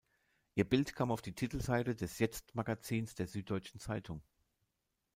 [0.55, 4.23] Ihr Bild kam auf die Titelseite des Jetzt-Magazins der Süddeutschen Zeitung.